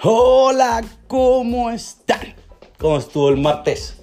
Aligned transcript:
Hola, 0.00 0.84
¿cómo 1.08 1.70
están? 1.70 2.36
¿Cómo 2.78 2.98
estuvo 2.98 3.30
el 3.30 3.38
martes? 3.38 3.96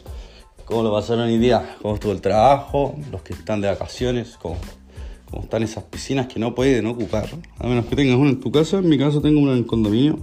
¿Cómo 0.65 0.83
lo 0.83 0.91
pasaron 0.91 1.23
hoy 1.23 1.37
día? 1.37 1.77
¿Cómo 1.81 1.93
estuvo 1.93 2.11
el 2.11 2.19
trabajo? 2.19 2.95
Los 3.09 3.21
que 3.21 3.31
están 3.31 3.61
de 3.61 3.69
vacaciones, 3.69 4.35
¿cómo, 4.35 4.57
cómo 5.35 5.43
están 5.43 5.63
esas 5.63 5.83
piscinas 5.83 6.27
que 6.27 6.39
no 6.39 6.55
pueden 6.55 6.85
ocupar? 6.85 7.27
A 7.59 7.67
menos 7.67 7.85
que 7.87 7.95
tengas 7.97 8.15
una 8.15 8.29
en 8.29 8.39
tu 8.39 8.53
casa, 8.53 8.77
en 8.77 8.87
mi 8.87 8.97
caso 8.97 9.21
tengo 9.21 9.41
una 9.41 9.51
en 9.51 9.57
el 9.57 9.65
condominio. 9.65 10.17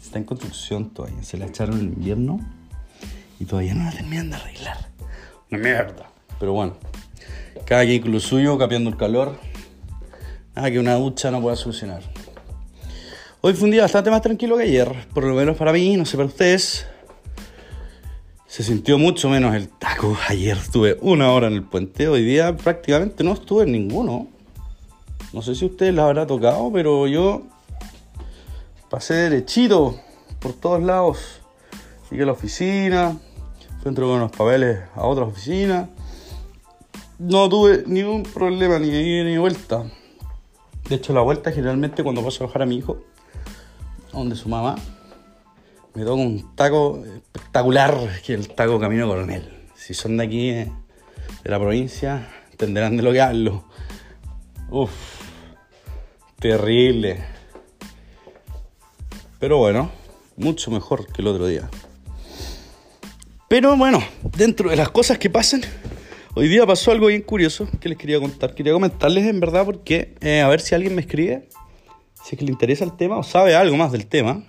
Está 0.00 0.18
en 0.18 0.24
construcción 0.24 0.90
todavía, 0.90 1.20
se 1.24 1.36
la 1.36 1.46
echaron 1.46 1.80
en 1.80 1.86
invierno 1.86 2.38
y 3.40 3.44
todavía 3.44 3.74
no 3.74 3.82
la 3.82 3.90
terminan 3.90 4.30
de 4.30 4.36
arreglar. 4.36 4.76
Una 5.50 5.60
mierda. 5.60 6.12
Pero 6.38 6.52
bueno, 6.52 6.76
cada 7.64 7.84
quien 7.84 8.02
con 8.02 8.12
lo 8.12 8.20
suyo, 8.20 8.56
capeando 8.56 8.88
el 8.88 8.96
calor. 8.96 9.36
Nada 10.54 10.70
que 10.70 10.78
una 10.78 10.94
ducha 10.94 11.32
no 11.32 11.40
pueda 11.40 11.56
solucionar. 11.56 12.02
Hoy 13.40 13.54
fue 13.54 13.64
un 13.64 13.72
día 13.72 13.82
bastante 13.82 14.12
más 14.12 14.22
tranquilo 14.22 14.56
que 14.58 14.62
ayer, 14.62 15.08
por 15.12 15.24
lo 15.24 15.34
menos 15.34 15.56
para 15.56 15.72
mí, 15.72 15.96
no 15.96 16.06
sé 16.06 16.16
para 16.16 16.28
ustedes. 16.28 16.86
Se 18.46 18.62
sintió 18.62 18.96
mucho 18.96 19.28
menos 19.28 19.56
el 19.56 19.68
taco. 19.68 20.16
Ayer 20.28 20.56
estuve 20.56 20.98
una 21.00 21.32
hora 21.32 21.48
en 21.48 21.54
el 21.54 21.64
puente, 21.64 22.06
hoy 22.06 22.22
día 22.22 22.56
prácticamente 22.56 23.24
no 23.24 23.32
estuve 23.32 23.64
en 23.64 23.72
ninguno. 23.72 24.28
No 25.32 25.42
sé 25.42 25.54
si 25.54 25.64
ustedes 25.64 25.94
les 25.94 26.02
habrá 26.02 26.26
tocado, 26.26 26.70
pero 26.72 27.06
yo 27.06 27.42
pasé 28.90 29.14
derechito 29.14 29.98
por 30.40 30.52
todos 30.52 30.82
lados. 30.82 31.40
Llegué 32.10 32.24
a 32.24 32.26
la 32.26 32.32
oficina, 32.32 33.16
fui 33.80 33.86
a 33.86 33.88
entregar 33.88 34.14
unos 34.14 34.32
papeles 34.32 34.80
a 34.94 35.06
otra 35.06 35.24
oficina. 35.24 35.88
No 37.18 37.48
tuve 37.48 37.84
ningún 37.86 38.24
problema 38.24 38.78
ni 38.78 38.88
ida 38.88 39.24
ni 39.24 39.38
vuelta. 39.38 39.84
De 40.88 40.96
hecho, 40.96 41.12
la 41.12 41.20
vuelta 41.22 41.52
generalmente 41.52 42.02
cuando 42.02 42.22
paso 42.22 42.44
a 42.44 42.46
bajar 42.48 42.62
a 42.62 42.66
mi 42.66 42.76
hijo 42.76 42.98
donde 44.12 44.36
su 44.36 44.48
mamá, 44.48 44.76
me 45.94 46.04
toca 46.04 46.14
un 46.14 46.54
taco 46.54 47.02
espectacular, 47.04 47.96
que 48.24 48.34
el 48.34 48.48
taco 48.48 48.78
Camino 48.78 49.08
Coronel. 49.08 49.50
Si 49.74 49.94
son 49.94 50.16
de 50.16 50.24
aquí, 50.24 50.50
eh, 50.50 50.72
de 51.42 51.50
la 51.50 51.58
provincia, 51.58 52.28
entenderán 52.50 52.96
de 52.96 53.02
lo 53.02 53.12
que 53.12 53.20
hablo. 53.20 53.64
Uf, 54.70 55.21
terrible. 56.42 57.18
Pero 59.38 59.58
bueno, 59.58 59.92
mucho 60.36 60.72
mejor 60.72 61.06
que 61.06 61.22
el 61.22 61.28
otro 61.28 61.46
día. 61.46 61.70
Pero 63.48 63.76
bueno, 63.76 64.02
dentro 64.36 64.68
de 64.68 64.76
las 64.76 64.90
cosas 64.90 65.18
que 65.18 65.30
pasan, 65.30 65.62
hoy 66.34 66.48
día 66.48 66.66
pasó 66.66 66.90
algo 66.90 67.06
bien 67.06 67.22
curioso 67.22 67.68
que 67.80 67.88
les 67.88 67.96
quería 67.96 68.18
contar. 68.18 68.56
Quería 68.56 68.72
comentarles 68.72 69.26
en 69.26 69.38
verdad 69.38 69.64
porque, 69.64 70.16
eh, 70.20 70.40
a 70.40 70.48
ver 70.48 70.60
si 70.60 70.74
alguien 70.74 70.96
me 70.96 71.02
escribe 71.02 71.48
si 72.24 72.34
es 72.34 72.38
que 72.38 72.44
le 72.44 72.52
interesa 72.52 72.84
el 72.84 72.96
tema 72.96 73.18
o 73.18 73.22
sabe 73.22 73.54
algo 73.54 73.76
más 73.76 73.90
del 73.90 74.06
tema, 74.06 74.44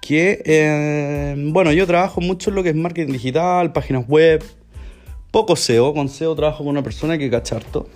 que, 0.00 0.42
eh, 0.44 1.34
bueno, 1.36 1.72
yo 1.72 1.86
trabajo 1.86 2.20
mucho 2.20 2.50
en 2.50 2.56
lo 2.56 2.62
que 2.62 2.70
es 2.70 2.74
marketing 2.74 3.12
digital, 3.12 3.72
páginas 3.72 4.06
web, 4.06 4.42
poco 5.30 5.56
SEO, 5.56 5.94
con 5.94 6.08
SEO 6.08 6.34
trabajo 6.34 6.58
con 6.58 6.68
una 6.68 6.82
persona 6.82 7.18
que 7.18 7.30
cacha 7.30 7.56
harto. 7.56 7.88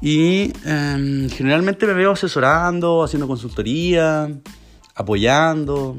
Y 0.00 0.52
em, 0.64 1.28
generalmente 1.30 1.86
me 1.86 1.94
veo 1.94 2.12
asesorando, 2.12 3.02
haciendo 3.02 3.26
consultoría, 3.26 4.30
apoyando 4.94 5.96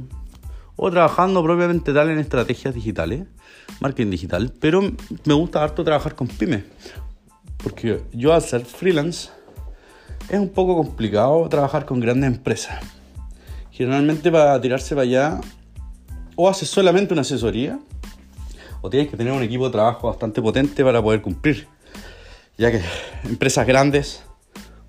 o 0.75 0.91
trabajando 0.91 1.43
propiamente 1.43 1.91
tal 1.93 2.09
en 2.09 2.19
estrategias 2.19 2.73
digitales, 2.73 3.25
marketing 3.79 4.11
digital. 4.11 4.53
Pero 4.59 4.81
me 4.81 5.33
gusta 5.33 5.63
harto 5.63 5.83
trabajar 5.83 6.15
con 6.15 6.27
pymes, 6.27 6.63
porque 7.63 8.01
yo 8.13 8.33
al 8.33 8.41
ser 8.41 8.63
freelance 8.63 9.29
es 10.29 10.39
un 10.39 10.49
poco 10.49 10.75
complicado 10.75 11.47
trabajar 11.49 11.85
con 11.85 11.99
grandes 11.99 12.27
empresas. 12.27 12.79
Generalmente 13.71 14.31
para 14.31 14.59
tirarse 14.61 14.95
para 14.95 15.03
allá, 15.03 15.41
o 16.35 16.49
haces 16.49 16.69
solamente 16.69 17.13
una 17.13 17.21
asesoría, 17.21 17.79
o 18.81 18.89
tienes 18.89 19.09
que 19.09 19.17
tener 19.17 19.33
un 19.33 19.43
equipo 19.43 19.65
de 19.65 19.71
trabajo 19.71 20.07
bastante 20.07 20.41
potente 20.41 20.83
para 20.83 21.01
poder 21.01 21.21
cumplir. 21.21 21.67
Ya 22.57 22.71
que 22.71 22.81
empresas 23.23 23.67
grandes, 23.67 24.23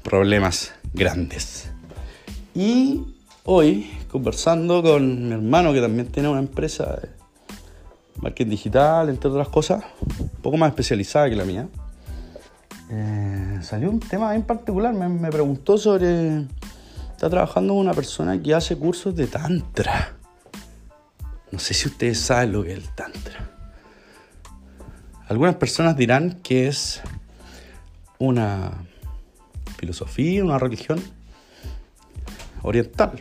problemas 0.03 0.73
grandes. 0.95 1.71
Y 2.55 3.03
hoy, 3.45 3.91
conversando 4.11 4.83
con 4.83 5.29
mi 5.29 5.34
hermano 5.34 5.75
que 5.75 5.81
también 5.83 6.09
tiene 6.09 6.31
una 6.31 6.39
empresa 6.39 6.97
de 6.97 7.09
marketing 8.23 8.51
digital, 8.51 9.11
entre 9.11 9.29
otras 9.29 9.49
cosas, 9.49 9.84
un 10.19 10.29
poco 10.41 10.56
más 10.56 10.71
especializada 10.71 11.29
que 11.29 11.37
la 11.37 11.45
mía, 11.45 11.69
eh, 12.91 13.59
salió 13.61 13.91
un 13.91 14.00
tema 14.00 14.35
en 14.35 14.45
particular. 14.45 14.95
Me, 14.95 15.31
preguntó 15.31 15.77
sobre. 15.77 16.47
Está 17.11 17.29
trabajando 17.29 17.75
una 17.75 17.93
persona 17.93 18.41
que 18.41 18.55
hace 18.55 18.77
cursos 18.77 19.15
de 19.15 19.27
Tantra. 19.27 20.15
No 21.50 21.59
sé 21.59 21.75
si 21.75 21.89
ustedes 21.89 22.19
saben 22.19 22.53
lo 22.53 22.62
que 22.62 22.73
es 22.73 22.79
el 22.79 22.89
Tantra. 22.95 23.50
Algunas 25.29 25.56
personas 25.56 25.97
dirán 25.97 26.41
que 26.43 26.69
es 26.69 27.03
una 28.19 28.73
filosofía, 29.79 30.45
una 30.45 30.59
religión 30.59 31.01
oriental, 32.62 33.12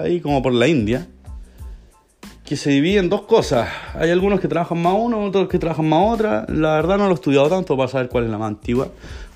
ahí 0.00 0.20
como 0.20 0.42
por 0.42 0.52
la 0.52 0.68
India 0.68 1.08
que 2.44 2.56
se 2.56 2.70
divide 2.70 2.98
en 2.98 3.08
dos 3.08 3.22
cosas. 3.22 3.68
Hay 3.94 4.10
algunos 4.10 4.40
que 4.40 4.48
trabajan 4.48 4.82
más 4.82 4.94
uno, 4.98 5.24
otros 5.24 5.48
que 5.48 5.58
trabajan 5.58 5.88
más 5.88 6.14
otra. 6.14 6.44
La 6.48 6.74
verdad 6.74 6.98
no 6.98 7.04
lo 7.04 7.12
he 7.12 7.14
estudiado 7.14 7.48
tanto 7.48 7.76
para 7.76 7.88
saber 7.88 8.08
cuál 8.08 8.24
es 8.24 8.30
la 8.30 8.38
más 8.38 8.48
antigua 8.48 8.88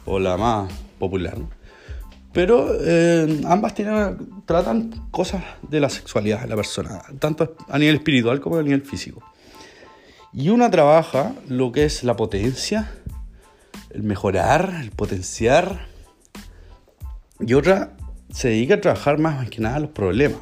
o 0.04 0.18
la 0.18 0.36
más 0.36 0.70
popular. 0.98 1.38
Pero 2.32 2.68
eh, 2.78 3.40
ambas 3.46 3.74
tienen, 3.74 4.42
tratan 4.44 4.90
cosas 5.10 5.42
de 5.62 5.80
la 5.80 5.88
sexualidad 5.88 6.42
de 6.42 6.48
la 6.48 6.56
persona, 6.56 7.00
tanto 7.18 7.56
a 7.68 7.78
nivel 7.78 7.94
espiritual 7.96 8.40
como 8.40 8.58
a 8.58 8.62
nivel 8.62 8.82
físico. 8.82 9.22
Y 10.34 10.50
una 10.50 10.70
trabaja 10.70 11.32
lo 11.48 11.72
que 11.72 11.86
es 11.86 12.04
la 12.04 12.14
potencia, 12.16 12.92
el 13.96 14.02
mejorar, 14.02 14.78
el 14.80 14.90
potenciar. 14.90 15.88
Y 17.40 17.54
otra 17.54 17.96
se 18.30 18.48
dedica 18.48 18.74
a 18.74 18.80
trabajar 18.80 19.18
más 19.18 19.48
que 19.50 19.60
nada 19.60 19.80
los 19.80 19.90
problemas 19.90 20.40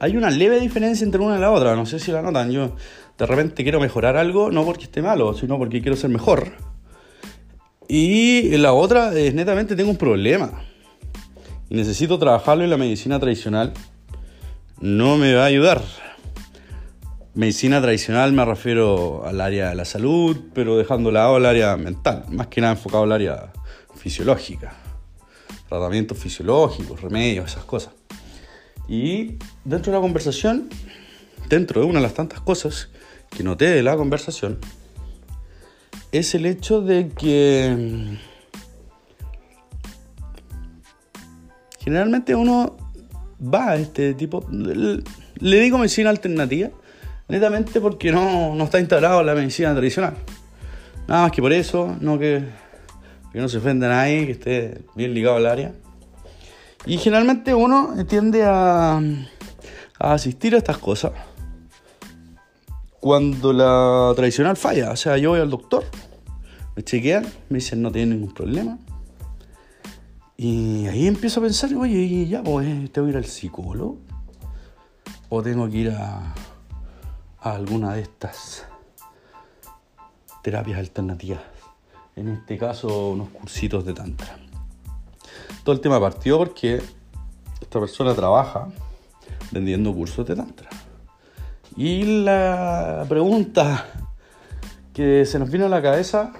hay 0.00 0.16
una 0.16 0.30
leve 0.30 0.58
diferencia 0.58 1.04
entre 1.04 1.20
una 1.20 1.36
y 1.36 1.40
la 1.40 1.50
otra. 1.50 1.76
No 1.76 1.84
sé 1.84 2.00
si 2.00 2.10
la 2.10 2.22
notan. 2.22 2.50
Yo 2.50 2.74
de 3.18 3.26
repente 3.26 3.62
quiero 3.62 3.80
mejorar 3.80 4.16
algo, 4.16 4.50
no 4.50 4.64
porque 4.64 4.84
esté 4.84 5.02
malo, 5.02 5.34
sino 5.34 5.58
porque 5.58 5.82
quiero 5.82 5.96
ser 5.96 6.08
mejor. 6.08 6.52
Y 7.86 8.56
la 8.56 8.72
otra 8.72 9.12
es 9.12 9.34
netamente 9.34 9.76
tengo 9.76 9.90
un 9.90 9.98
problema. 9.98 10.62
Y 11.68 11.74
necesito 11.74 12.18
trabajarlo 12.18 12.64
en 12.64 12.70
la 12.70 12.78
medicina 12.78 13.20
tradicional. 13.20 13.74
No 14.80 15.18
me 15.18 15.34
va 15.34 15.42
a 15.42 15.46
ayudar. 15.46 15.82
Medicina 17.32 17.80
tradicional 17.80 18.32
me 18.32 18.44
refiero 18.44 19.24
al 19.24 19.40
área 19.40 19.68
de 19.68 19.76
la 19.76 19.84
salud, 19.84 20.36
pero 20.52 20.76
dejando 20.76 21.10
de 21.10 21.14
lado 21.14 21.36
el 21.36 21.46
área 21.46 21.76
mental, 21.76 22.24
más 22.28 22.48
que 22.48 22.60
nada 22.60 22.72
enfocado 22.72 23.04
al 23.04 23.12
área 23.12 23.52
fisiológica. 23.94 24.72
Tratamientos 25.68 26.18
fisiológicos, 26.18 27.00
remedios, 27.00 27.52
esas 27.52 27.64
cosas. 27.64 27.92
Y 28.88 29.36
dentro 29.64 29.92
de 29.92 29.98
la 29.98 30.02
conversación, 30.02 30.68
dentro 31.48 31.82
de 31.82 31.86
una 31.86 32.00
de 32.00 32.02
las 32.02 32.14
tantas 32.14 32.40
cosas 32.40 32.88
que 33.30 33.44
noté 33.44 33.66
de 33.66 33.84
la 33.84 33.96
conversación, 33.96 34.58
es 36.10 36.34
el 36.34 36.46
hecho 36.46 36.80
de 36.80 37.10
que 37.10 37.76
mm, 37.78 38.16
generalmente 41.78 42.34
uno 42.34 42.76
va 43.40 43.70
a 43.70 43.76
este 43.76 44.14
tipo, 44.14 44.44
le 44.50 45.60
digo 45.60 45.78
medicina 45.78 46.10
alternativa, 46.10 46.70
netamente 47.30 47.80
porque 47.80 48.12
no, 48.12 48.54
no 48.54 48.64
está 48.64 48.80
instalado 48.80 49.22
la 49.22 49.34
medicina 49.34 49.72
tradicional. 49.74 50.14
Nada 51.06 51.22
más 51.22 51.32
que 51.32 51.42
por 51.42 51.52
eso, 51.52 51.96
no 52.00 52.18
que, 52.18 52.44
que 53.32 53.40
no 53.40 53.48
se 53.48 53.58
ofenda 53.58 53.86
a 53.86 53.90
nadie, 53.90 54.26
que 54.26 54.32
esté 54.32 54.82
bien 54.94 55.14
ligado 55.14 55.36
al 55.36 55.46
área. 55.46 55.72
Y 56.86 56.98
generalmente 56.98 57.54
uno 57.54 57.94
tiende 58.08 58.44
a, 58.44 59.00
asistir 59.98 60.54
a 60.54 60.58
estas 60.58 60.78
cosas 60.78 61.12
cuando 63.00 63.52
la 63.52 64.12
tradicional 64.16 64.56
falla. 64.56 64.90
O 64.92 64.96
sea, 64.96 65.16
yo 65.18 65.30
voy 65.30 65.40
al 65.40 65.50
doctor, 65.50 65.84
me 66.76 66.82
chequean, 66.82 67.26
me 67.48 67.58
dicen 67.58 67.82
no 67.82 67.92
tiene 67.92 68.14
ningún 68.14 68.32
problema. 68.32 68.78
Y 70.36 70.86
ahí 70.86 71.06
empiezo 71.06 71.40
a 71.40 71.42
pensar, 71.42 71.74
oye, 71.74 72.26
ya, 72.26 72.42
pues, 72.42 72.66
eh, 72.66 72.88
tengo 72.90 73.06
que 73.06 73.10
ir 73.10 73.16
al 73.18 73.26
psicólogo. 73.26 73.98
O 75.28 75.42
tengo 75.42 75.68
que 75.68 75.76
ir 75.76 75.90
a, 75.90 76.34
a 77.40 77.54
alguna 77.54 77.94
de 77.94 78.02
estas 78.02 78.66
terapias 80.42 80.78
alternativas. 80.78 81.40
En 82.16 82.28
este 82.28 82.58
caso, 82.58 83.10
unos 83.10 83.28
cursitos 83.30 83.84
de 83.84 83.94
tantra 83.94 84.36
todo 85.64 85.74
el 85.74 85.80
tema 85.80 86.00
partió 86.00 86.38
porque 86.38 86.80
esta 87.60 87.80
persona 87.80 88.14
trabaja 88.14 88.68
vendiendo 89.50 89.94
cursos 89.94 90.26
de 90.26 90.36
Tantra. 90.36 90.68
Y 91.76 92.22
la 92.24 93.04
pregunta 93.08 93.86
que 94.92 95.24
se 95.24 95.38
nos 95.38 95.50
vino 95.50 95.66
a 95.66 95.68
la 95.68 95.82
cabeza 95.82 96.32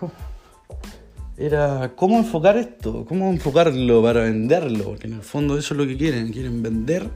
era 1.36 1.92
cómo 1.96 2.18
enfocar 2.18 2.56
esto, 2.56 3.04
cómo 3.06 3.30
enfocarlo 3.30 4.02
para 4.02 4.22
venderlo, 4.22 4.84
porque 4.84 5.06
en 5.06 5.14
el 5.14 5.22
fondo 5.22 5.56
eso 5.56 5.74
es 5.74 5.78
lo 5.78 5.86
que 5.86 5.96
quieren, 5.96 6.32
quieren 6.32 6.62
vender 6.62 7.08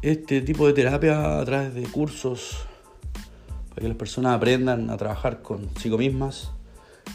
este 0.00 0.40
tipo 0.42 0.66
de 0.66 0.72
terapia 0.72 1.40
a 1.40 1.44
través 1.44 1.74
de 1.74 1.82
cursos 1.82 2.66
que 3.80 3.88
las 3.88 3.96
personas 3.96 4.34
aprendan 4.34 4.90
a 4.90 4.96
trabajar 4.96 5.42
consigo 5.42 5.98
mismas 5.98 6.50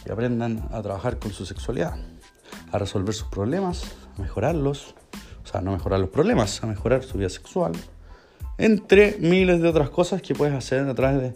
y 0.06 0.12
aprendan 0.12 0.68
a 0.72 0.82
trabajar 0.82 1.20
con 1.20 1.32
su 1.32 1.46
sexualidad, 1.46 1.96
a 2.72 2.78
resolver 2.78 3.14
sus 3.14 3.28
problemas, 3.28 3.84
a 4.18 4.22
mejorarlos, 4.22 4.96
o 5.44 5.48
sea, 5.48 5.62
no 5.62 5.72
mejorar 5.72 6.00
los 6.00 6.10
problemas, 6.10 6.64
a 6.64 6.68
mejorar 6.68 7.04
su 7.04 7.18
vida 7.18 7.30
sexual, 7.30 7.74
entre 8.58 9.18
miles 9.20 9.62
de 9.62 9.68
otras 9.68 9.90
cosas 9.90 10.22
que 10.22 10.34
puedes 10.36 10.54
hacer 10.54 10.88
a 10.88 10.94
través 10.94 11.34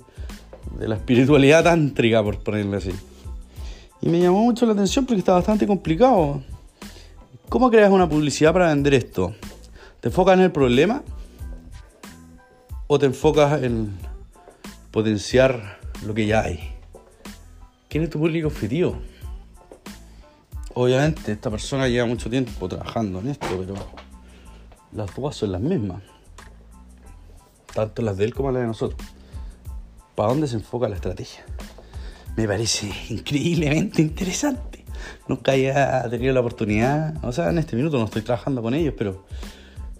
de, 0.77 0.87
la 0.87 0.95
espiritualidad 0.95 1.63
tántrica, 1.63 2.21
por 2.21 2.39
ponerlo 2.43 2.77
así. 2.77 2.91
Y 4.01 4.09
me 4.09 4.19
llamó 4.19 4.43
mucho 4.43 4.65
la 4.65 4.73
atención 4.73 5.05
porque 5.05 5.19
está 5.19 5.33
bastante 5.33 5.65
complicado. 5.65 6.43
¿Cómo 7.49 7.71
creas 7.71 7.89
una 7.89 8.07
publicidad 8.07 8.53
para 8.53 8.67
vender 8.67 8.93
esto? 8.93 9.33
¿Te 10.01 10.09
enfocas 10.09 10.35
en 10.35 10.41
el 10.41 10.51
problema? 10.51 11.01
¿O 12.87 12.99
te 12.99 13.07
enfocas 13.07 13.63
en 13.63 13.91
potenciar 14.91 15.79
lo 16.05 16.13
que 16.13 16.25
ya 16.25 16.41
hay? 16.41 16.75
¿Quién 17.89 18.03
es 18.03 18.09
tu 18.09 18.19
público 18.19 18.47
objetivo? 18.47 18.99
Obviamente, 20.73 21.31
esta 21.31 21.49
persona 21.49 21.87
lleva 21.87 22.05
mucho 22.05 22.29
tiempo 22.29 22.67
trabajando 22.67 23.19
en 23.19 23.29
esto, 23.29 23.47
pero 23.57 23.75
las 24.91 25.15
dos 25.15 25.35
son 25.35 25.51
las 25.51 25.61
mismas. 25.61 26.03
Tanto 27.73 28.01
las 28.01 28.17
de 28.17 28.25
él 28.25 28.33
como 28.33 28.51
las 28.51 28.61
de 28.61 28.67
nosotros. 28.67 29.01
¿Para 30.15 30.29
dónde 30.29 30.47
se 30.47 30.55
enfoca 30.55 30.87
la 30.87 30.95
estrategia? 30.95 31.45
me 32.37 32.47
parece 32.47 32.89
increíblemente 33.09 34.01
interesante. 34.01 34.85
Nunca 35.27 35.51
haya 35.51 36.07
tenido 36.09 36.33
la 36.33 36.39
oportunidad, 36.39 37.13
o 37.25 37.31
sea, 37.31 37.49
en 37.49 37.57
este 37.57 37.75
minuto 37.75 37.97
no 37.97 38.05
estoy 38.05 38.21
trabajando 38.21 38.61
con 38.61 38.73
ellos, 38.73 38.93
pero 38.97 39.25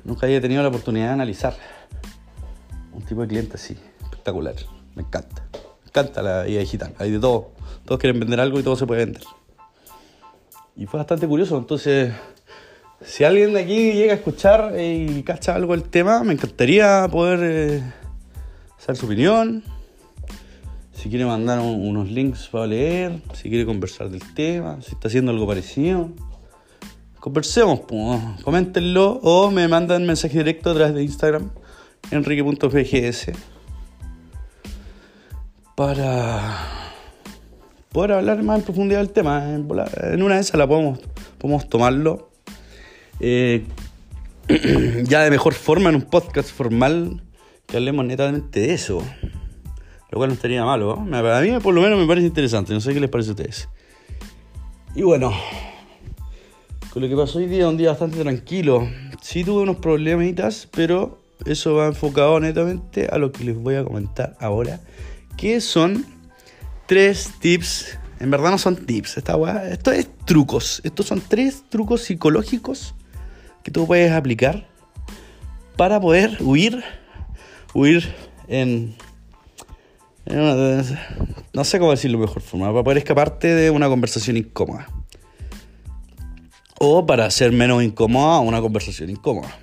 nunca 0.06 0.28
haya 0.28 0.40
tenido 0.40 0.62
la 0.62 0.70
oportunidad 0.70 1.08
de 1.08 1.14
analizar 1.14 1.56
un 2.94 3.02
tipo 3.02 3.22
de 3.22 3.28
cliente 3.28 3.56
así, 3.56 3.76
espectacular. 4.04 4.56
Me 4.98 5.04
encanta. 5.04 5.48
Me 5.54 5.88
encanta 5.90 6.22
la 6.22 6.44
vida 6.44 6.60
digital. 6.60 6.94
Hay 6.98 7.12
de 7.12 7.20
todo. 7.20 7.52
Todos 7.86 8.02
quieren 8.02 8.20
vender 8.20 8.40
algo 8.40 8.60
y 8.60 8.64
todo 8.64 8.76
se 8.76 8.86
puede 8.86 9.06
vender. 9.06 9.24
Y 10.76 10.88
fue 10.88 10.98
bastante 10.98 11.28
curioso. 11.28 11.58
Entonces, 11.58 12.14
si 13.02 13.24
alguien 13.24 13.54
de 13.54 13.62
aquí 13.62 13.94
llega 13.94 14.14
a 14.14 14.16
escuchar 14.16 14.74
y 14.78 15.22
cacha 15.22 15.56
algo 15.56 15.74
del 15.74 15.84
tema, 15.84 16.24
me 16.24 16.34
encantaría 16.34 17.08
poder 17.10 17.40
eh, 17.44 18.94
su 18.96 19.06
opinión 19.06 19.64
si 20.98 21.10
quiere 21.10 21.26
mandar 21.26 21.60
unos 21.60 22.10
links 22.10 22.48
para 22.48 22.66
leer, 22.66 23.22
si 23.34 23.50
quiere 23.50 23.68
conversar 23.68 24.10
del 24.10 24.24
tema, 24.34 24.82
si 24.82 24.94
está 24.94 25.10
haciendo 25.10 25.32
algo 25.32 25.46
parecido. 25.46 26.10
Conversemos, 27.20 27.82
pues, 27.82 28.20
coméntenlo 28.44 29.20
o 29.22 29.52
me 29.52 29.68
mandan 29.68 30.08
mensaje 30.08 30.40
directo 30.40 30.72
a 30.72 30.74
través 30.74 30.96
de 30.96 31.04
Instagram, 31.04 31.52
enrique.pgs, 32.10 33.32
para 35.78 36.66
poder 37.92 38.14
hablar 38.14 38.42
más 38.42 38.58
en 38.58 38.66
profundidad 38.66 38.98
del 38.98 39.12
tema. 39.12 39.54
En 39.54 40.24
una 40.24 40.34
de 40.34 40.42
esas 40.42 40.56
la 40.56 40.68
podemos, 40.68 40.98
podemos 41.38 41.70
tomarlo 41.70 42.32
eh, 43.20 43.64
ya 45.04 45.22
de 45.22 45.30
mejor 45.30 45.54
forma 45.54 45.90
en 45.90 45.98
un 45.98 46.02
podcast 46.02 46.50
formal 46.50 47.22
que 47.68 47.78
hablemos 47.78 48.04
netamente 48.06 48.60
de 48.60 48.74
eso. 48.74 49.04
Lo 50.10 50.18
cual 50.18 50.30
no 50.30 50.34
estaría 50.34 50.66
malo. 50.66 50.94
A 50.94 51.42
mí 51.42 51.52
por 51.62 51.76
lo 51.76 51.82
menos 51.82 52.00
me 52.00 52.08
parece 52.08 52.26
interesante. 52.26 52.74
No 52.74 52.82
sé 52.82 52.96
qué 52.96 53.00
les 53.00 53.12
parece 53.12 53.30
a 53.30 53.34
ustedes. 53.34 53.70
Y 54.96 55.04
bueno, 55.04 55.32
con 56.92 57.04
lo 57.04 57.08
que 57.08 57.16
pasó 57.16 57.38
hoy 57.38 57.46
día, 57.46 57.70
un 57.70 57.78
día 57.78 57.90
bastante 57.90 58.20
tranquilo. 58.20 58.90
Sí 59.22 59.44
tuve 59.44 59.62
unos 59.62 59.76
problemitas, 59.76 60.68
pero 60.72 61.20
eso 61.46 61.76
va 61.76 61.86
enfocado 61.86 62.40
netamente 62.40 63.10
a 63.12 63.20
lo 63.20 63.32
que 63.32 63.44
les 63.44 63.56
voy 63.56 63.76
a 63.76 63.84
comentar 63.84 64.36
ahora. 64.40 64.80
Que 65.38 65.62
son 65.62 66.06
tres 66.88 67.32
tips. 67.40 67.98
En 68.20 68.32
verdad 68.32 68.52
no 68.52 68.58
son 68.58 68.76
tips. 68.76 69.18
Esta 69.18 69.70
esto 69.70 69.92
es 69.92 70.10
trucos. 70.26 70.82
Estos 70.84 71.06
son 71.06 71.22
tres 71.22 71.64
trucos 71.70 72.02
psicológicos 72.02 72.96
que 73.64 73.72
tú 73.72 73.88
puedes 73.88 74.12
aplicar 74.12 74.68
para 75.78 76.02
poder 76.02 76.38
huir. 76.42 76.84
Huir 77.74 78.14
en 78.48 78.96
no 81.54 81.64
sé 81.64 81.80
cómo 81.80 81.92
decirlo 81.92 82.20
de 82.20 82.26
mejor 82.26 82.42
forma, 82.42 82.68
para 82.68 82.84
poder 82.84 82.98
escaparte 82.98 83.56
de 83.56 83.70
una 83.70 83.88
conversación 83.88 84.36
incómoda. 84.36 84.88
O 86.80 87.06
para 87.06 87.26
hacer 87.26 87.52
menos 87.52 87.82
incómoda 87.82 88.40
una 88.40 88.62
conversación 88.62 89.10
incómoda. 89.10 89.58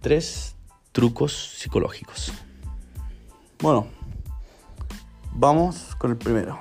Tres 0.00 0.56
trucos 0.90 1.54
psicológicos. 1.56 2.32
Bueno, 3.60 3.86
vamos 5.34 5.94
con 5.98 6.10
el 6.10 6.16
primero. 6.16 6.58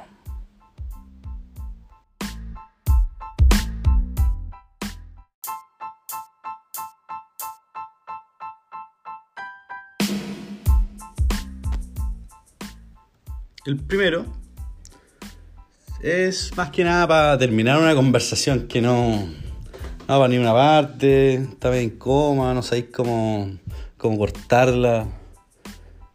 El 13.63 13.77
primero 13.77 14.25
es 16.01 16.51
más 16.57 16.71
que 16.71 16.83
nada 16.83 17.07
para 17.07 17.37
terminar 17.37 17.79
una 17.79 17.93
conversación 17.93 18.67
que 18.67 18.81
no, 18.81 19.29
no 20.07 20.19
va 20.19 20.27
ni 20.27 20.37
una 20.37 20.51
parte, 20.51 21.35
está 21.35 21.69
bien 21.69 21.91
coma, 21.91 22.55
no 22.55 22.63
sabéis 22.63 22.87
cómo, 22.91 23.51
cómo 23.97 24.17
cortarla, 24.17 25.05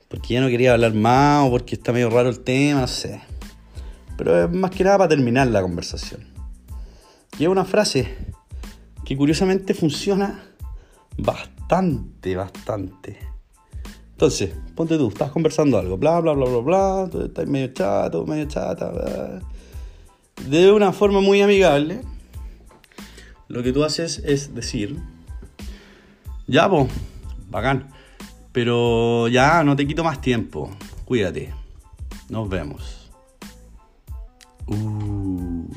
porque 0.09 0.35
ya 0.35 0.41
no 0.41 0.49
quería 0.49 0.73
hablar 0.73 0.95
más 0.95 1.47
o 1.47 1.51
porque 1.51 1.75
está 1.75 1.93
medio 1.93 2.11
raro 2.11 2.29
el 2.29 2.41
tema, 2.41 2.83
no 2.83 2.87
sé. 2.87 3.21
Pero 4.17 4.45
es 4.45 4.51
más 4.51 4.71
que 4.71 4.85
nada 4.85 4.99
para 4.99 5.09
terminar 5.09 5.49
la 5.49 5.63
conversación. 5.63 6.25
Y 7.39 7.45
es 7.45 7.49
una 7.49 7.65
frase 7.65 8.17
que 9.05 9.17
curiosamente 9.17 9.75
funciona 9.75 10.43
bastante, 11.19 12.37
bastante. 12.37 13.19
Entonces, 14.13 14.55
ponte 14.75 14.97
tú, 14.97 15.09
estás 15.09 15.31
conversando 15.31 15.79
algo, 15.79 15.99
bla, 15.99 16.21
bla, 16.21 16.33
bla, 16.33 16.47
bla, 16.47 16.61
bla, 16.61 17.09
tú 17.11 17.21
estás 17.21 17.47
medio 17.47 17.69
chato, 17.75 18.25
medio 18.25 18.47
chata, 18.47 18.91
bla. 18.91 19.43
De 20.49 20.73
una 20.73 20.93
forma 20.93 21.21
muy 21.21 21.43
amigable, 21.43 22.01
lo 23.49 23.63
que 23.63 23.73
tú 23.73 23.85
haces 23.85 24.23
es 24.25 24.55
decir, 24.55 24.99
ya, 26.47 26.69
pues, 26.69 26.89
bacán, 27.51 27.91
pero 28.57 29.29
ya 29.29 29.63
no 29.65 29.77
te 29.77 29.87
quito 29.87 30.03
más 30.03 30.23
tiempo, 30.23 30.71
cuídate, 31.05 31.53
nos 32.31 32.49
vemos. 32.49 33.11
Uh, 34.67 35.69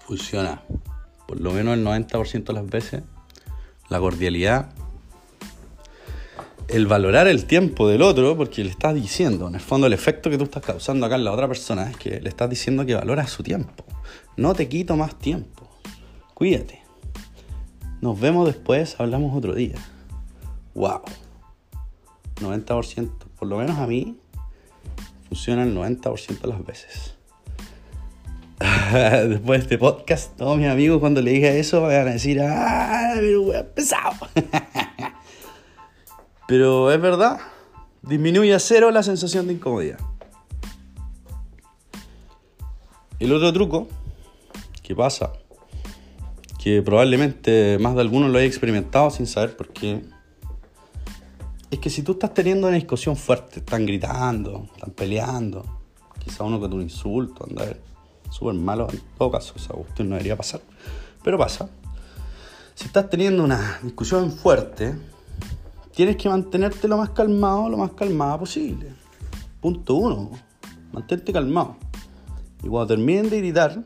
funciona, 0.00 0.60
por 1.26 1.40
lo 1.40 1.52
menos 1.52 1.78
el 1.78 1.86
90% 1.86 2.44
de 2.44 2.52
las 2.52 2.68
veces, 2.68 3.02
la 3.88 4.00
cordialidad 4.00 4.74
el 6.68 6.86
valorar 6.86 7.26
el 7.26 7.46
tiempo 7.46 7.88
del 7.88 8.02
otro, 8.02 8.36
porque 8.36 8.64
le 8.64 8.68
estás 8.68 8.94
diciendo, 8.94 9.48
en 9.48 9.54
el 9.54 9.62
fondo 9.62 9.86
el 9.86 9.94
efecto 9.94 10.28
que 10.28 10.36
tú 10.36 10.44
estás 10.44 10.62
causando 10.62 11.06
acá 11.06 11.14
en 11.14 11.24
la 11.24 11.32
otra 11.32 11.48
persona 11.48 11.88
es 11.88 11.96
que 11.96 12.20
le 12.20 12.28
estás 12.28 12.50
diciendo 12.50 12.84
que 12.84 12.94
valora 12.94 13.26
su 13.26 13.42
tiempo. 13.42 13.86
No 14.36 14.52
te 14.52 14.68
quito 14.68 14.94
más 14.94 15.18
tiempo. 15.18 15.70
Cuídate. 16.34 16.82
Nos 18.02 18.20
vemos 18.20 18.46
después, 18.46 18.96
hablamos 18.98 19.34
otro 19.34 19.54
día. 19.54 19.76
Wow. 20.74 21.02
90%, 22.40 23.10
por 23.38 23.48
lo 23.48 23.58
menos 23.58 23.78
a 23.78 23.86
mí, 23.86 24.18
funciona 25.28 25.62
el 25.62 25.76
90% 25.76 26.40
de 26.40 26.48
las 26.48 26.64
veces. 26.64 27.14
Después 29.28 29.60
de 29.60 29.62
este 29.64 29.78
podcast, 29.78 30.36
todos 30.36 30.58
mis 30.58 30.68
amigos 30.68 31.00
cuando 31.00 31.20
le 31.20 31.32
diga 31.32 31.50
eso 31.50 31.82
van 31.82 32.08
a 32.08 32.12
decir, 32.12 32.40
¡ah, 32.40 33.14
pesado! 33.74 34.28
Pero 36.48 36.92
es 36.92 37.00
verdad, 37.00 37.40
disminuye 38.02 38.54
a 38.54 38.58
cero 38.58 38.90
la 38.90 39.02
sensación 39.02 39.46
de 39.46 39.54
incomodidad. 39.54 39.98
El 43.18 43.32
otro 43.32 43.52
truco 43.52 43.88
que 44.82 44.94
pasa, 44.94 45.32
que 46.62 46.82
probablemente 46.82 47.78
más 47.80 47.94
de 47.94 48.00
algunos 48.00 48.30
lo 48.30 48.38
haya 48.38 48.46
experimentado 48.46 49.10
sin 49.10 49.26
saber 49.26 49.56
por 49.56 49.68
qué, 49.72 50.02
es 51.72 51.78
que 51.78 51.88
si 51.88 52.02
tú 52.02 52.12
estás 52.12 52.34
teniendo 52.34 52.68
una 52.68 52.76
discusión 52.76 53.16
fuerte, 53.16 53.60
están 53.60 53.86
gritando, 53.86 54.68
están 54.74 54.90
peleando, 54.90 55.64
quizá 56.22 56.44
uno 56.44 56.60
con 56.60 56.74
un 56.74 56.82
insulto, 56.82 57.46
anda 57.48 57.64
súper 58.28 58.54
malo, 58.54 58.88
en 58.92 59.00
todo 59.16 59.30
caso, 59.30 59.54
esa 59.56 59.72
cuestión 59.72 60.10
no 60.10 60.16
debería 60.16 60.36
pasar, 60.36 60.60
pero 61.24 61.38
pasa. 61.38 61.70
si 62.74 62.84
estás 62.84 63.08
teniendo 63.08 63.42
una 63.42 63.80
discusión 63.82 64.30
fuerte, 64.30 64.94
tienes 65.94 66.16
que 66.16 66.28
mantenerte 66.28 66.86
lo 66.88 66.98
más 66.98 67.08
calmado, 67.10 67.70
lo 67.70 67.78
más 67.78 67.92
calmada 67.92 68.38
posible. 68.38 68.92
Punto 69.62 69.94
uno, 69.94 70.30
mantente 70.92 71.32
calmado. 71.32 71.76
Y 72.62 72.68
cuando 72.68 72.88
terminen 72.88 73.30
de 73.30 73.38
gritar, 73.38 73.82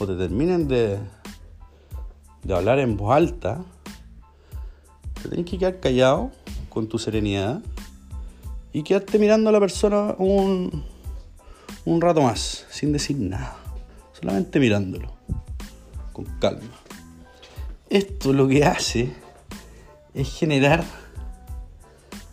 o 0.00 0.06
te 0.06 0.16
terminen 0.16 0.66
de, 0.66 0.98
de 2.42 2.54
hablar 2.54 2.78
en 2.78 2.96
voz 2.96 3.14
alta, 3.14 3.62
te 5.22 5.28
tienes 5.28 5.50
que 5.50 5.58
quedar 5.58 5.78
callado 5.78 6.30
con 6.72 6.88
tu 6.88 6.98
serenidad 6.98 7.60
y 8.72 8.82
quedarte 8.82 9.18
mirando 9.18 9.50
a 9.50 9.52
la 9.52 9.60
persona 9.60 10.14
un, 10.16 10.84
un 11.84 12.00
rato 12.00 12.22
más, 12.22 12.64
sin 12.70 12.92
decir 12.92 13.18
nada, 13.18 13.58
solamente 14.18 14.58
mirándolo, 14.58 15.12
con 16.14 16.24
calma. 16.38 16.62
Esto 17.90 18.32
lo 18.32 18.48
que 18.48 18.64
hace 18.64 19.12
es 20.14 20.34
generar 20.34 20.82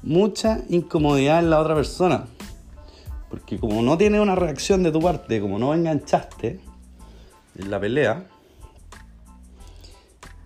mucha 0.03 0.61
incomodidad 0.69 1.39
en 1.39 1.49
la 1.49 1.59
otra 1.59 1.75
persona. 1.75 2.25
Porque 3.29 3.59
como 3.59 3.81
no 3.81 3.97
tiene 3.97 4.21
una 4.21 4.35
reacción 4.35 4.83
de 4.83 4.91
tu 4.93 5.01
parte, 5.01 5.41
como 5.41 5.59
no 5.59 5.73
enganchaste 5.73 6.61
en 7.57 7.69
la 7.69 7.77
pelea, 7.77 8.25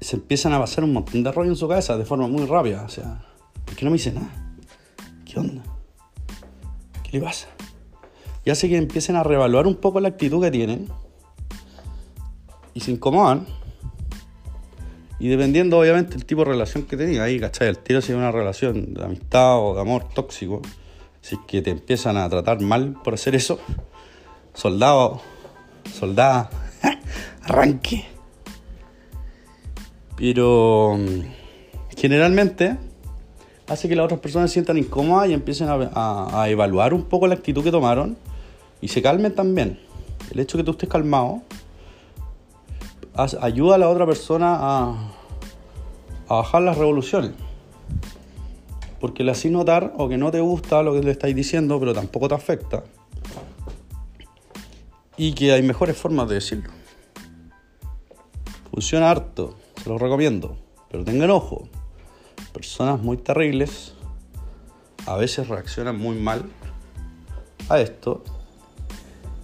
se 0.01 0.15
empiezan 0.15 0.51
a 0.53 0.59
pasar 0.59 0.83
un 0.83 0.93
montón 0.93 1.23
de 1.23 1.31
rollo 1.31 1.51
en 1.51 1.55
su 1.55 1.67
cabeza 1.67 1.95
de 1.95 2.05
forma 2.05 2.27
muy 2.27 2.45
rápida. 2.47 2.83
O 2.83 2.89
sea, 2.89 3.32
¿por 3.73 3.79
qué 3.79 3.85
no 3.85 3.91
me 3.91 3.97
dice 3.97 4.11
nada? 4.11 4.29
¿Qué 5.25 5.39
onda? 5.39 5.63
¿Qué 7.01 7.17
le 7.17 7.23
pasa? 7.23 7.47
Y 8.45 8.51
hace 8.51 8.69
que 8.69 8.77
empiecen 8.77 9.15
a 9.15 9.23
reevaluar 9.23 9.65
un 9.65 9.77
poco 9.77 9.99
la 9.99 10.09
actitud 10.09 10.43
que 10.43 10.51
tienen 10.51 10.87
y 12.75 12.81
se 12.81 12.91
incomodan. 12.91 13.47
Y 15.17 15.27
dependiendo, 15.27 15.79
obviamente, 15.79 16.15
el 16.15 16.25
tipo 16.25 16.41
de 16.41 16.51
relación 16.51 16.83
que 16.83 16.97
tenía, 16.97 17.23
ahí, 17.23 17.39
¿cachai? 17.39 17.67
El 17.67 17.79
tiro 17.79 17.99
si 18.01 18.11
es 18.11 18.17
una 18.17 18.31
relación 18.31 18.93
de 18.93 19.05
amistad 19.05 19.57
o 19.57 19.73
de 19.73 19.81
amor 19.81 20.07
tóxico, 20.13 20.61
si 21.21 21.33
es 21.33 21.41
que 21.47 21.63
te 21.63 21.71
empiezan 21.71 22.15
a 22.17 22.29
tratar 22.29 22.61
mal 22.61 22.93
por 23.03 23.15
hacer 23.15 23.33
eso, 23.33 23.59
soldado, 24.53 25.19
soldada, 25.91 26.51
arranque. 27.41 28.05
Pero 30.15 30.95
generalmente 31.97 32.77
hace 33.73 33.89
que 33.89 33.95
las 33.95 34.05
otras 34.05 34.19
personas 34.19 34.49
se 34.49 34.53
sientan 34.53 34.77
incómodas 34.77 35.29
y 35.29 35.33
empiecen 35.33 35.67
a, 35.69 36.45
evaluar 36.47 36.93
un 36.93 37.03
poco 37.03 37.27
la 37.27 37.35
actitud 37.35 37.63
que 37.63 37.71
tomaron 37.71 38.17
y 38.81 38.87
se 38.87 39.01
calmen 39.01 39.33
también. 39.33 39.79
El 40.31 40.39
hecho 40.39 40.57
de 40.57 40.63
que 40.63 40.65
tú 40.65 40.71
estés 40.71 40.89
calmado 40.89 41.41
ayuda 43.41 43.75
a 43.75 43.77
la 43.77 43.89
otra 43.89 44.05
persona 44.05 44.57
a, 44.59 45.09
bajar 46.27 46.61
las 46.63 46.77
revoluciones. 46.77 47.31
Porque 48.99 49.23
le 49.23 49.31
haces 49.31 49.51
notar 49.51 49.93
o 49.97 50.07
que 50.07 50.17
no 50.17 50.31
te 50.31 50.39
gusta 50.39 50.81
lo 50.81 50.93
que 50.93 51.01
le 51.01 51.11
estáis 51.11 51.35
diciendo, 51.35 51.79
pero 51.79 51.93
tampoco 51.93 52.27
te 52.27 52.35
afecta. 52.35 52.83
Y 55.17 55.33
que 55.33 55.51
hay 55.51 55.61
mejores 55.61 55.95
formas 55.95 56.27
de 56.29 56.35
decirlo. 56.35 56.71
Funciona 58.71 59.11
harto, 59.11 59.55
se 59.83 59.89
los 59.89 60.01
recomiendo. 60.01 60.57
Pero 60.89 61.03
tengan 61.03 61.29
ojo, 61.29 61.67
personas 62.53 63.01
muy 63.01 63.17
terribles 63.17 63.93
a 65.05 65.15
veces 65.17 65.47
reaccionan 65.47 65.97
muy 65.97 66.15
mal 66.15 66.45
a 67.69 67.79
esto. 67.79 68.23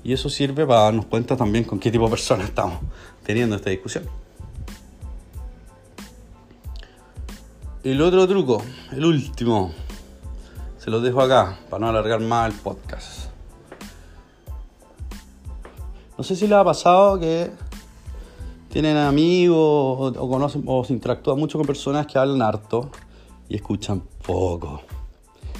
Y 0.03 0.13
eso 0.13 0.29
sirve 0.29 0.65
para 0.65 0.81
darnos 0.81 1.05
cuenta 1.05 1.35
también 1.35 1.65
con 1.65 1.79
qué 1.79 1.91
tipo 1.91 2.05
de 2.05 2.11
personas 2.11 2.47
estamos 2.47 2.79
teniendo 3.23 3.55
esta 3.55 3.69
discusión. 3.69 4.05
El 7.83 8.01
otro 8.01 8.27
truco, 8.27 8.63
el 8.91 9.05
último, 9.05 9.73
se 10.77 10.89
lo 10.89 11.01
dejo 11.01 11.21
acá 11.21 11.59
para 11.69 11.81
no 11.81 11.89
alargar 11.89 12.19
más 12.21 12.53
el 12.53 12.59
podcast. 12.59 13.29
No 16.17 16.23
sé 16.23 16.35
si 16.35 16.47
les 16.47 16.57
ha 16.57 16.63
pasado 16.63 17.19
que 17.19 17.51
tienen 18.69 18.97
amigos 18.97 20.15
o, 20.17 20.29
conocen 20.29 20.63
o 20.65 20.83
se 20.83 20.93
interactúan 20.93 21.39
mucho 21.39 21.57
con 21.57 21.67
personas 21.67 22.07
que 22.07 22.17
hablan 22.17 22.41
harto 22.41 22.89
y 23.47 23.55
escuchan 23.55 24.03
poco. 24.25 24.81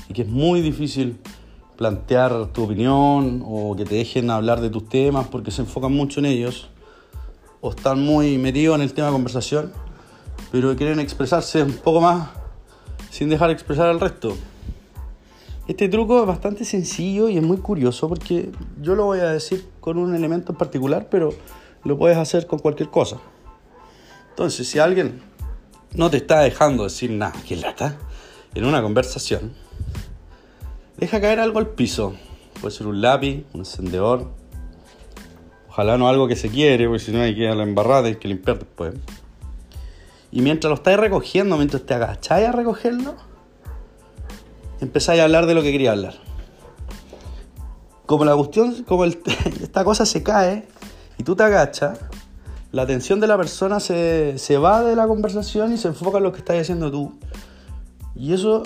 Y 0.08 0.14
que 0.14 0.22
es 0.22 0.28
muy 0.28 0.62
difícil 0.62 1.20
plantear 1.76 2.48
tu 2.48 2.64
opinión 2.64 3.44
o 3.46 3.76
que 3.76 3.86
te 3.86 3.96
dejen 3.96 4.30
hablar 4.30 4.62
de 4.62 4.70
tus 4.70 4.88
temas 4.90 5.28
porque 5.28 5.52
se 5.52 5.62
enfocan 5.62 5.94
mucho 5.94 6.20
en 6.20 6.28
ellos 6.28 6.70
o 7.62 7.72
están 7.72 8.04
muy 8.04 8.38
metidos 8.38 8.76
en 8.76 8.82
el 8.82 8.94
tema 8.94 9.08
de 9.08 9.14
conversación, 9.14 9.72
pero 10.52 10.76
quieren 10.76 11.00
expresarse 11.00 11.64
un 11.64 11.74
poco 11.74 12.02
más 12.02 12.30
sin 13.10 13.30
dejar 13.30 13.50
expresar 13.50 13.88
al 13.88 14.00
resto. 14.00 14.36
Este 15.68 15.88
truco 15.88 16.22
es 16.22 16.28
bastante 16.28 16.66
sencillo 16.66 17.30
y 17.30 17.38
es 17.38 17.44
muy 17.44 17.58
curioso 17.58 18.10
porque 18.10 18.52
yo 18.82 18.96
lo 18.96 19.06
voy 19.06 19.20
a 19.20 19.32
decir 19.32 19.66
con 19.80 19.98
un 19.98 20.16
elemento 20.16 20.52
en 20.52 20.58
particular, 20.58 21.08
pero 21.12 21.30
lo 21.84 21.98
puedes 21.98 22.18
hacer 22.18 22.48
con 22.48 22.60
cualquier 22.60 22.90
cosa. 22.90 23.18
Entonces, 24.30 24.68
si 24.68 24.80
alguien 24.80 25.22
no 25.94 26.10
te 26.10 26.18
está 26.18 26.40
dejando 26.42 26.84
decir 26.84 27.12
nada, 27.12 27.34
que 27.48 27.56
lata, 27.56 27.98
en 28.54 28.66
una 28.66 28.82
conversación, 28.82 29.54
deja 30.98 31.20
caer 31.22 31.40
algo 31.40 31.60
al 31.60 31.68
piso. 31.68 32.16
Puede 32.62 32.76
ser 32.76 32.88
un 32.88 33.02
lápiz, 33.02 33.46
un 33.54 33.62
encendedor, 33.62 34.28
Ojalá 35.80 35.98
no 35.98 36.10
algo 36.10 36.28
que 36.28 36.36
se 36.36 36.50
quiere, 36.50 36.88
porque 36.88 37.00
si 37.00 37.12
no 37.14 37.22
hay 37.22 37.34
que 37.34 37.44
la 37.44 37.64
embarrada 37.64 38.10
y 38.10 38.16
que 38.16 38.28
limpiar 38.28 38.60
después. 38.60 38.96
Y 40.30 40.42
mientras 40.42 40.70
lo 40.70 40.76
estáis 40.76 40.98
recogiendo, 40.98 41.56
mientras 41.56 41.84
te 41.84 41.94
agacháis 41.94 42.50
a 42.50 42.52
recogerlo, 42.52 43.16
empezáis 44.82 45.22
a 45.22 45.24
hablar 45.24 45.46
de 45.46 45.54
lo 45.54 45.62
que 45.62 45.72
quería 45.72 45.92
hablar. 45.92 46.16
Como 48.06 48.26
la 48.26 48.36
cuestión, 48.36 48.84
como 48.84 49.06
esta 49.62 49.86
cosa 49.86 50.06
se 50.06 50.22
cae 50.22 50.68
y 51.20 51.24
tú 51.24 51.36
te 51.36 51.44
agachas, 51.44 52.00
la 52.72 52.82
atención 52.82 53.20
de 53.20 53.28
la 53.28 53.38
persona 53.38 53.80
se, 53.80 54.40
se 54.40 54.58
va 54.58 54.82
de 54.82 54.96
la 54.96 55.06
conversación 55.06 55.74
y 55.74 55.78
se 55.78 55.90
enfoca 55.90 56.18
en 56.18 56.24
lo 56.24 56.32
que 56.32 56.40
estás 56.40 56.58
haciendo 56.60 56.90
tú. 56.90 57.14
Y 58.16 58.34
eso 58.34 58.64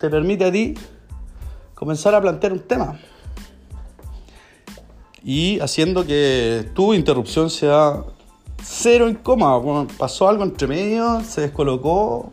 te 0.00 0.10
permite 0.10 0.46
a 0.46 0.50
ti 0.50 0.74
comenzar 1.74 2.14
a 2.14 2.20
plantear 2.20 2.52
un 2.52 2.60
tema 2.60 2.98
y 5.22 5.60
haciendo 5.60 6.06
que 6.06 6.70
tu 6.74 6.94
interrupción 6.94 7.50
sea 7.50 8.02
cero 8.62 9.08
incómoda. 9.08 9.86
pasó 9.98 10.28
algo 10.28 10.44
entre 10.44 10.66
medio, 10.66 11.20
se 11.20 11.42
descolocó 11.42 12.32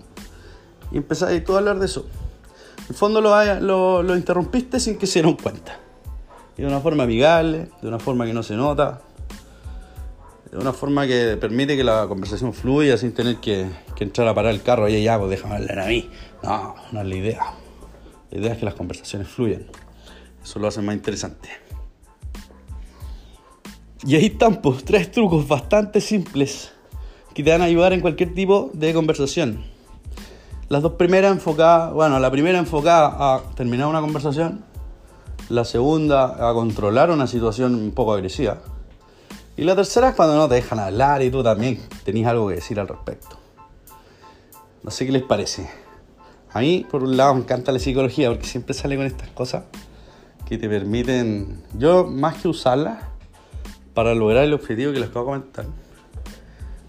y 0.92 0.98
empezaste 0.98 1.42
tú 1.42 1.56
a 1.56 1.58
hablar 1.60 1.80
de 1.80 1.86
eso. 1.86 2.06
En 2.80 2.86
el 2.90 2.96
fondo 2.96 3.20
lo, 3.20 4.02
lo, 4.04 4.16
interrumpiste 4.16 4.80
sin 4.80 4.98
que 4.98 5.08
se 5.08 5.20
dieran 5.20 5.36
cuenta. 5.36 5.78
de 6.56 6.66
una 6.66 6.80
forma 6.80 7.04
amigable, 7.04 7.70
de 7.82 7.88
una 7.88 8.00
forma 8.00 8.26
que 8.26 8.34
no 8.34 8.44
se 8.44 8.56
nota, 8.56 9.02
de 10.52 10.58
una 10.58 10.74
forma 10.74 11.06
que 11.08 11.38
permite 11.40 11.76
que 11.76 11.84
la 11.84 12.08
conversación 12.08 12.54
fluya 12.54 12.98
sin 12.98 13.14
tener 13.14 13.38
que, 13.38 13.68
entrar 14.00 14.28
a 14.28 14.34
parar 14.34 14.54
el 14.54 14.62
carro 14.62 14.88
y 14.88 15.04
ya, 15.04 15.18
pues 15.18 15.30
déjame 15.30 15.56
hablar 15.56 15.80
a 15.80 15.88
mí. 15.88 16.10
No, 16.44 16.76
no 16.92 17.02
es 17.02 17.08
la 17.08 17.16
idea. 17.16 17.54
La 18.32 18.40
idea 18.40 18.54
es 18.54 18.60
que 18.60 18.66
las 18.66 18.76
conversaciones 18.76 19.28
fluyan. 19.28 19.66
Eso 20.44 20.60
lo 20.60 20.68
hace 20.68 20.82
más 20.82 20.96
interesante. 20.96 21.50
Y 24.06 24.16
ahí 24.16 24.28
están 24.28 24.62
pues, 24.62 24.84
tres 24.84 25.12
trucos 25.12 25.48
bastante 25.48 26.00
simples 26.02 26.72
que 27.34 27.44
te 27.44 27.52
van 27.52 27.62
a 27.62 27.66
ayudar 27.66 27.94
en 27.94 28.02
cualquier 28.02 28.34
tipo 28.34 28.72
de 28.74 28.94
conversación. 28.94 29.64
Las 30.70 30.82
dos 30.82 30.94
primeras 30.94 31.32
enfocadas, 31.32 31.94
bueno, 31.94 32.20
la 32.20 32.32
primera 32.32 32.58
enfocada 32.60 33.36
a 33.36 33.42
terminar 33.56 33.88
una 33.88 34.02
conversación, 34.02 34.64
la 35.50 35.64
segunda 35.66 36.50
a 36.50 36.54
controlar 36.54 37.10
una 37.10 37.28
situación 37.28 37.76
un 37.76 37.92
poco 37.92 38.14
agresiva. 38.14 38.60
Y 39.58 39.64
la 39.64 39.76
tercera 39.76 40.10
es 40.10 40.16
cuando 40.16 40.36
no 40.36 40.48
te 40.48 40.54
dejan 40.56 40.80
hablar 40.80 41.24
y 41.24 41.32
tú 41.32 41.42
también 41.42 41.80
tenés 42.06 42.28
algo 42.28 42.48
que 42.48 42.56
decir 42.56 42.80
al 42.80 42.88
respecto. 42.88 43.38
No 44.84 44.92
sé 44.92 45.08
qué 45.08 45.12
les 45.12 45.24
parece. 45.24 45.68
A 46.54 46.60
mí, 46.60 46.86
por 46.90 47.04
un 47.04 47.18
lado, 47.18 47.34
me 47.34 47.42
encanta 47.42 47.72
la 47.72 47.80
psicología 47.80 48.30
porque 48.30 48.46
siempre 48.46 48.76
sale 48.76 48.96
con 48.96 49.08
estas 49.08 49.30
cosas 49.30 49.64
que 50.48 50.60
te 50.60 50.70
permiten, 50.70 51.64
yo 51.74 52.06
más 52.06 52.36
que 52.36 52.48
usarlas, 52.48 53.04
para 53.96 54.14
lograr 54.14 54.44
el 54.44 54.54
objetivo 54.54 54.94
que 54.94 55.00
les 55.00 55.10
acabo 55.10 55.26
de 55.26 55.40
comentar. 55.40 55.66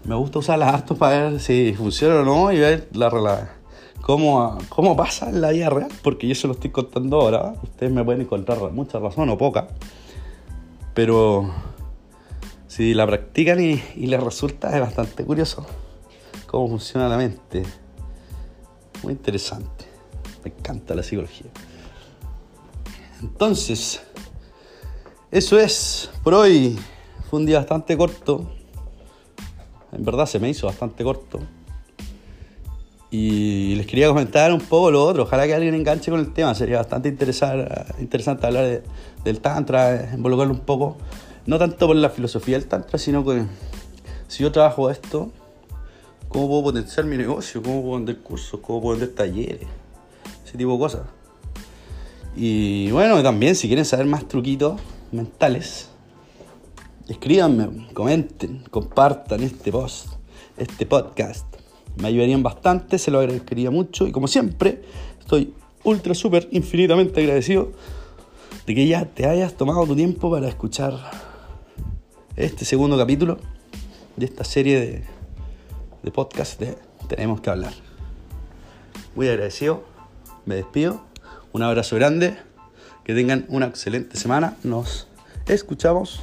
Me 0.05 0.13
gusta 0.13 0.39
usarlas 0.39 0.71
harto 0.71 0.95
para 0.95 1.31
ver 1.31 1.39
si 1.39 1.73
funciona 1.73 2.21
o 2.21 2.23
no 2.23 2.51
y 2.51 2.59
ver 2.59 2.87
la, 2.93 3.49
cómo, 3.99 4.59
cómo 4.69 4.95
pasa 4.95 5.29
en 5.29 5.41
la 5.41 5.49
vida 5.49 5.71
real, 5.71 5.91
porque 6.03 6.27
yo 6.27 6.35
se 6.35 6.45
lo 6.45 6.53
estoy 6.53 6.69
contando 6.69 7.19
ahora. 7.19 7.55
Ustedes 7.63 7.91
me 7.91 8.03
pueden 8.03 8.21
encontrar 8.21 8.59
mucha 8.71 8.99
razón 8.99 9.27
o 9.29 9.37
poca, 9.39 9.67
pero 10.93 11.51
si 12.79 12.93
la 12.93 13.05
practican 13.05 13.59
y, 13.59 13.75
les 14.07 14.23
resulta, 14.23 14.73
es 14.73 14.79
bastante 14.79 15.25
curioso 15.25 15.65
cómo 16.47 16.69
funciona 16.69 17.09
la 17.09 17.17
mente. 17.17 17.63
Muy 19.03 19.11
interesante. 19.11 19.83
Me 20.45 20.51
encanta 20.51 20.95
la 20.95 21.03
psicología. 21.03 21.47
Entonces, 23.21 24.01
eso 25.29 25.59
es 25.59 26.09
por 26.23 26.33
hoy. 26.35 26.79
Fue 27.29 27.39
un 27.39 27.45
día 27.45 27.57
bastante 27.57 27.97
corto. 27.97 28.49
En 29.91 30.05
verdad 30.05 30.25
se 30.25 30.39
me 30.39 30.47
hizo 30.47 30.65
bastante 30.65 31.03
corto. 31.03 31.41
Y 33.11 33.75
les 33.75 33.87
quería 33.87 34.07
comentar 34.07 34.53
un 34.53 34.61
poco 34.61 34.89
lo 34.89 35.03
otro. 35.03 35.23
Ojalá 35.23 35.45
que 35.47 35.53
alguien 35.53 35.75
enganche 35.75 36.11
con 36.11 36.21
el 36.21 36.31
tema. 36.31 36.55
Sería 36.55 36.77
bastante 36.77 37.09
interesante 37.09 38.47
hablar 38.47 38.83
del 39.25 39.41
Tantra, 39.41 40.11
involucrarlo 40.13 40.53
un 40.53 40.61
poco. 40.61 40.95
No 41.49 41.57
tanto 41.57 41.87
por 41.87 41.95
la 41.95 42.11
filosofía 42.11 42.59
del 42.59 42.67
Tantra, 42.67 42.99
sino 42.99 43.25
que 43.25 43.43
si 44.27 44.43
yo 44.43 44.51
trabajo 44.51 44.91
esto, 44.91 45.31
¿cómo 46.27 46.47
puedo 46.47 46.65
potenciar 46.65 47.07
mi 47.07 47.17
negocio? 47.17 47.63
¿Cómo 47.63 47.81
puedo 47.81 47.95
vender 47.95 48.19
cursos? 48.19 48.59
¿Cómo 48.59 48.79
puedo 48.79 48.99
vender 48.99 49.15
talleres? 49.15 49.67
Ese 50.45 50.59
tipo 50.59 50.73
de 50.73 50.77
cosas. 50.77 51.01
Y 52.35 52.91
bueno, 52.91 53.23
también 53.23 53.55
si 53.55 53.65
quieren 53.65 53.83
saber 53.83 54.05
más 54.05 54.27
truquitos 54.27 54.79
mentales, 55.11 55.89
escríbanme, 57.07 57.87
comenten, 57.95 58.61
compartan 58.69 59.41
este 59.41 59.71
post, 59.71 60.05
este 60.55 60.85
podcast. 60.85 61.47
Me 61.95 62.09
ayudarían 62.09 62.43
bastante, 62.43 62.99
se 62.99 63.09
lo 63.09 63.17
agradecería 63.17 63.71
mucho 63.71 64.05
y 64.05 64.11
como 64.11 64.27
siempre, 64.27 64.83
estoy 65.19 65.55
ultra, 65.83 66.13
súper, 66.13 66.47
infinitamente 66.51 67.21
agradecido 67.21 67.71
de 68.67 68.75
que 68.75 68.87
ya 68.87 69.05
te 69.05 69.25
hayas 69.25 69.55
tomado 69.55 69.87
tu 69.87 69.95
tiempo 69.95 70.29
para 70.29 70.47
escuchar 70.47 71.28
este 72.39 72.63
segundo 72.63 72.97
capítulo 72.97 73.37
de 74.15 74.25
esta 74.25 74.45
serie 74.45 74.79
de, 74.79 75.03
de 76.03 76.11
podcast 76.11 76.57
de 76.57 76.77
Tenemos 77.09 77.41
que 77.41 77.49
hablar. 77.49 77.73
Muy 79.13 79.27
agradecido, 79.27 79.83
me 80.45 80.55
despido, 80.55 81.01
un 81.51 81.63
abrazo 81.63 81.97
grande, 81.97 82.37
que 83.03 83.13
tengan 83.13 83.45
una 83.49 83.65
excelente 83.65 84.15
semana, 84.15 84.55
nos 84.63 85.09
escuchamos, 85.47 86.21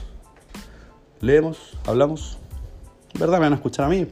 leemos, 1.21 1.77
hablamos, 1.85 2.39
verdad 3.13 3.35
me 3.35 3.41
van 3.41 3.53
a 3.53 3.57
escuchar 3.57 3.85
a 3.85 3.91
mí, 3.91 4.07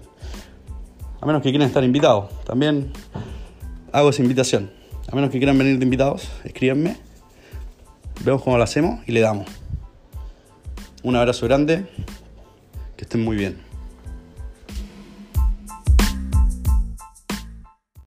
a 1.23 1.27
menos 1.27 1.41
que 1.41 1.49
quieran 1.49 1.69
estar 1.69 1.83
invitados. 1.85 2.31
También 2.45 2.93
hago 3.93 4.11
esa 4.11 4.21
invitación. 4.21 4.71
A 5.11 5.15
menos 5.15 5.31
que 5.31 5.39
quieran 5.39 5.57
venir 5.57 5.79
de 5.79 5.85
invitados, 5.85 6.29
escríbanme. 6.45 6.99
Vemos 8.23 8.43
cómo 8.43 8.59
lo 8.59 8.63
hacemos 8.63 9.01
y 9.07 9.13
le 9.13 9.21
damos. 9.21 9.64
Un 11.05 11.17
abrazo 11.17 11.45
grande. 11.47 11.85
Que 12.97 13.05
estén 13.05 13.23
muy 13.23 13.37
bien. 13.37 13.64